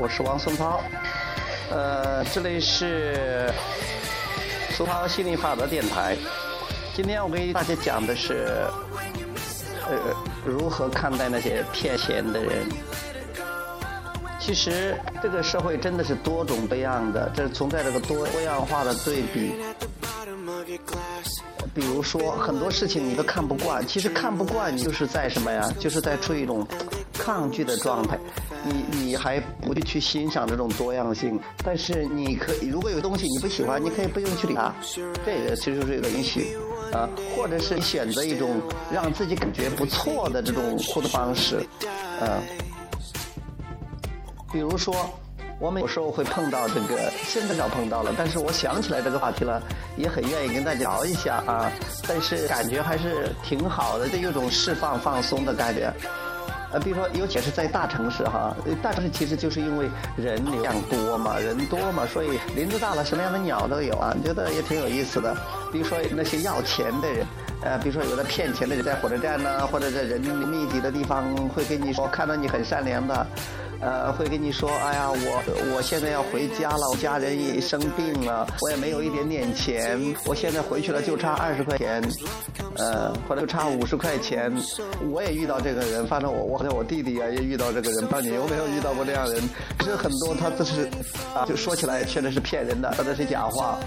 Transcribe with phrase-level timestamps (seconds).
[0.00, 0.80] 我是王松涛，
[1.70, 3.52] 呃，这里是
[4.70, 6.16] 松涛心理法则电台。
[6.96, 8.64] 今天我给大家讲的是，
[9.86, 9.98] 呃，
[10.42, 12.66] 如何看待那些骗钱的人。
[14.40, 19.52] 其实这个社会真的是多种多样的，这存在这个多多样化的对比。
[21.74, 25.70] 比如说很多事情你都看不惯，其实看不惯就是在什么呀？
[25.78, 26.66] 就是在处于一种
[27.12, 28.18] 抗拒的状态。
[28.62, 34.72] 你你还不去欣赏这种多样性，但是你可以，如果有东西你不喜欢，你可以不用去理它，
[35.24, 36.56] 这个其实就是个允许，
[36.92, 38.60] 啊，或者是选择一种
[38.92, 41.56] 让自己感觉不错的这种互动方式，
[42.20, 42.38] 啊，
[44.52, 44.94] 比如说
[45.58, 49.62] 我们有时候会碰到这个，现在要碰到了，但是我想起来这个话题了，
[49.96, 51.72] 也很愿意跟大家聊一下啊，
[52.06, 55.90] 但是感觉还是挺好的，这有种释放放松的感觉。
[56.72, 65.36] 呃，比如说，尤其是在大城市哈，大城市其实就是因为人流量多嘛，人多嘛，所以林子大了，什么样的鸟都有啊，觉得也挺有意思的。
[65.72, 67.26] 比如说那些要钱的人，
[67.62, 73.26] 呃，比如说有的骗钱的人在火车站呢，或者在人密集的地方，会跟你说，看到你很善良的。
[73.80, 82.02] 呃，会跟你说，哎呀，我我现在要回家了，我家人也生病了，我也没有一点点钱，我现在回去了就差二十块钱，
[82.76, 84.52] 呃，或者就差五十块钱。
[85.10, 89.42] 我也遇到这个人，反正我我好像我弟弟啊也遇到这个人，不知道你有没有遇到过这样人？
[89.78, 90.86] 其实很多他都是
[91.34, 93.78] 啊，就说起来确实是骗人的，说的是假话，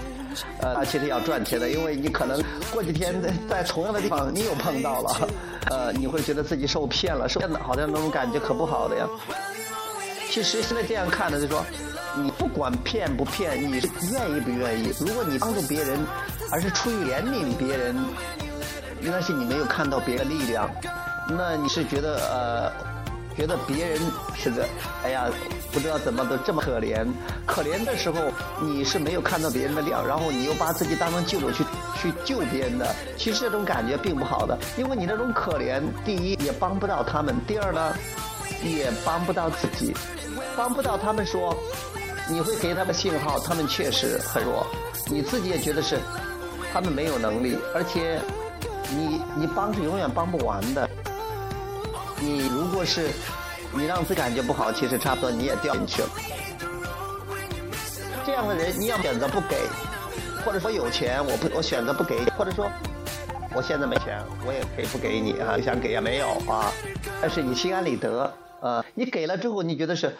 [0.60, 2.42] 呃，他其实要赚钱的，因为你可能
[2.72, 3.14] 过几天
[3.48, 5.28] 在同样的地方你又碰到了，
[5.70, 9.06] 呃，你会觉得自己受骗了，受骗的好像那种感觉可不好的呀。
[10.30, 11.64] 其实现在这样看呢，就是说，
[12.16, 14.92] 你不管骗不骗，你是愿意不愿意？
[15.00, 15.98] 如果你帮助别人，
[16.50, 17.94] 而是出于怜悯别人，
[19.00, 20.68] 那是你没有看到别的力量，
[21.28, 22.72] 那你是觉得呃，
[23.36, 23.98] 觉得别人
[24.34, 24.66] 是个，
[25.04, 25.26] 哎呀，
[25.72, 27.06] 不知道怎么都这么可怜。
[27.46, 28.18] 可怜的时候，
[28.60, 31.62] 你是没有看到别人的量，然后你又把自己当成救主去
[32.00, 32.94] 去救别人的。
[33.16, 37.94] 其实这种感觉并不好的，因为你那种可怜，第一也帮不到他们，第二呢，
[38.62, 39.94] 也帮不到自己。
[40.56, 41.56] 帮不到他们说，
[42.30, 44.66] 你会给他们信号，他们确实很弱，
[45.06, 45.98] 你自己也觉得是，
[46.72, 48.20] 他们没有能力，而且，
[48.90, 50.88] 你你帮是永远帮不完的。
[52.20, 53.10] 你如果是，
[53.72, 56.08] 你让自己感觉不好，其实差不多你也掉进去了。
[58.24, 59.56] 这样的人，你要选择不给，
[60.44, 62.70] 或者说有钱我不我选择不给，或者说
[63.56, 66.72] 我现在没钱，我也可以不给你啊，想给也没有啊，
[67.22, 68.34] 但是你心安理得。
[68.60, 70.16] 呃，你给了之后，你觉得是，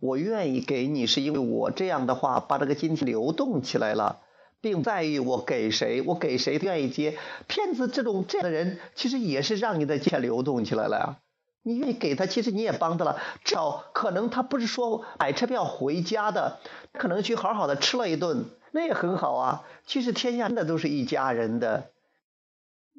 [0.00, 4.18] 我愿意给你，是因为我这样的话把这个金钱流动起来了，
[4.60, 7.16] 并在于我给谁，我给谁愿意接。
[7.46, 11.16] 骗子这种这样的人，其实也是让你的钱流动起来了呀。
[11.62, 13.20] 你愿意给他，其实你也帮他了。
[13.44, 16.58] 至少可能他不是说买车票回家的，
[16.94, 19.62] 可能去好好的吃了一顿，那也很好啊。
[19.86, 21.90] 其实天下真的都是一家人的。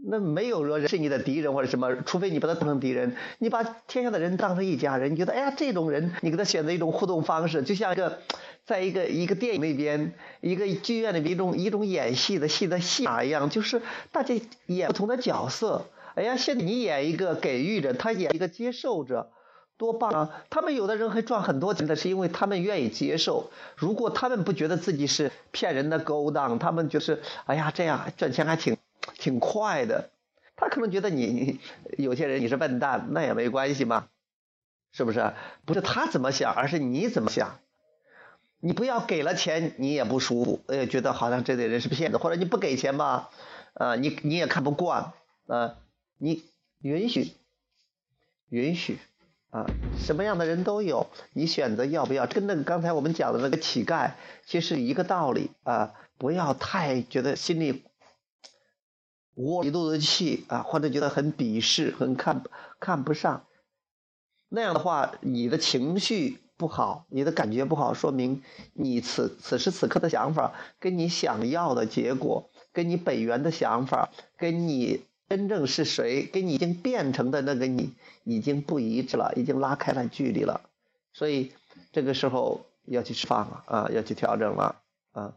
[0.05, 3.15] 那没有说是你的敌人或者什么，除非你把他当成敌人。
[3.39, 8.19] 你把天下的人当成一家人，你觉得哎呀，这种人你给他选择一种互动方式，就像一个，
[8.63, 13.81] 在一个一个电影里边，一个剧院里边一种一种演戏的戏的戏码一样，就是
[14.11, 14.35] 大家
[14.67, 15.85] 演不同的角色。
[16.15, 19.31] 哎呀，现在你演一个给予者，他演一个接受者，
[19.77, 20.29] 多棒啊！
[20.49, 23.49] 他们有的人还赚很多钱的，是因为他们愿意接受。
[23.75, 28.77] 如果他们不觉得自己是骗人的勾当，他们就是哎呀，这样赚钱还挺。
[29.27, 30.09] 挺快的，
[30.55, 31.59] 他可能觉得你
[31.99, 34.07] 有些人你是笨蛋，那也没关系嘛，
[34.93, 35.33] 是不是？
[35.65, 37.59] 不是他怎么想，而是你怎么想。
[38.61, 43.29] 你不要给了钱，你也不舒服，呃，觉得好像这类人是骗子，或者你不给钱吧，
[43.73, 45.11] 啊，你你也看不惯，
[45.47, 45.75] 啊，
[46.17, 46.45] 你
[46.79, 47.33] 允许，
[48.47, 48.97] 允许，
[49.51, 49.65] 啊，
[49.99, 54.11] 什么样的人都有，你选择要不要，跟那个刚才我们讲的那个乞丐
[54.45, 57.83] 其实一个道理啊，不要太觉得心里。
[59.37, 62.43] 窝一肚子气啊，或者觉得很鄙视、很看
[62.79, 63.45] 看不上，
[64.49, 68.41] 那样的话，你的情绪不好，你的感觉不好，说明
[68.73, 77.93] 你此此时此刻的想法，跟你想要的结果，跟你本源的想法，跟你真正是谁，跟你已经变成的那个你，
[78.23, 80.61] 已经不一致了，已经拉开了距离了。
[81.13, 81.51] 所以
[81.91, 84.81] 这个时候要去释放了啊，要去调整了
[85.11, 85.35] 啊。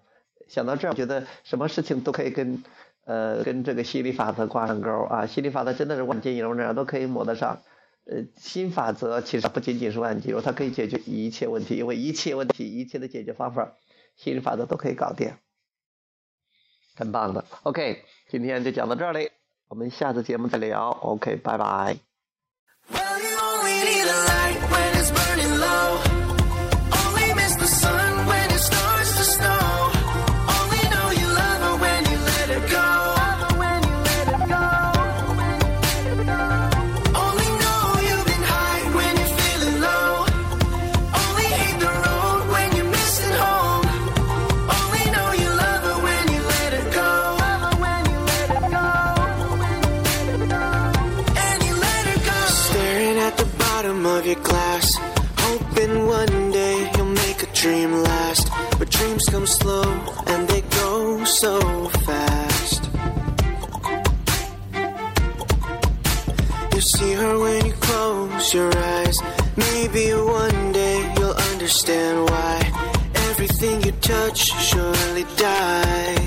[0.48, 2.64] 想到这儿，觉得什么事情都可以跟。
[3.04, 5.26] 呃，跟这个心理法则挂上钩啊！
[5.26, 7.62] 心理法则真的是万金油，那样都可以抹得上。
[8.04, 13.76] 呃，新法则其实不仅仅是万金油，它可以解决一切问题，因为一切问题、一切的解决方法，
[14.16, 15.32] 心理法则都可以搞定，
[16.96, 17.44] 很棒的。
[17.62, 19.30] OK，今天就讲到这里，
[19.68, 20.90] 我们下次节目再聊。
[20.90, 22.09] OK，拜拜。
[54.30, 54.96] your glass,
[55.38, 58.48] hoping one day you'll make a dream last.
[58.78, 59.90] But dreams come slow
[60.28, 61.58] and they go so
[62.06, 62.82] fast.
[66.74, 69.18] You see her when you close your eyes.
[69.56, 72.54] Maybe one day you'll understand why
[73.30, 74.38] everything you touch
[74.68, 76.19] surely dies.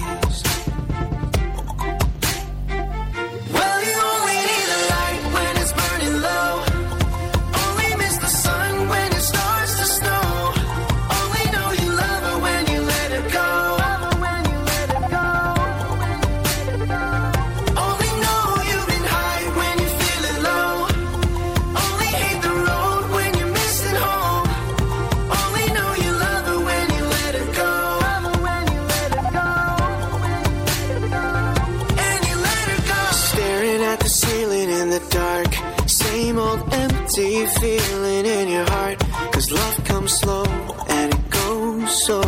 [37.17, 38.99] empty feeling in your heart.
[39.31, 40.45] Cause love comes slow
[40.89, 42.21] and it goes so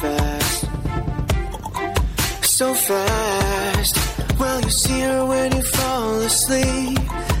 [0.00, 0.66] fast.
[2.42, 4.38] So fast.
[4.38, 6.98] Well, you see her when you fall asleep.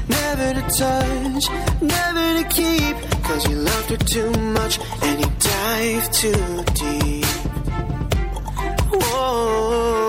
[0.08, 1.48] Never to touch,
[1.80, 2.96] never to keep.
[3.24, 7.24] Cause you loved her too much and you dive too deep.
[8.92, 10.01] Whoa.